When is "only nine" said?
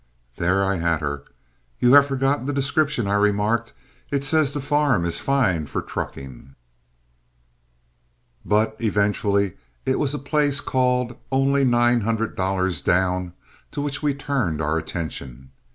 11.31-12.01